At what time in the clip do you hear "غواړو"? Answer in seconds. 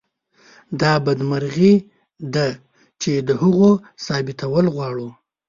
4.75-5.07